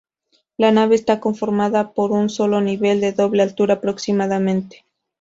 La 0.57 0.71
nave 0.71 0.95
está 0.95 1.19
conformada 1.19 1.93
por 1.93 2.09
un 2.09 2.29
solo 2.31 2.59
nivel, 2.59 3.01
de 3.01 3.11
doble 3.13 3.43
altura 3.43 3.75
aproximadamente. 3.75 4.83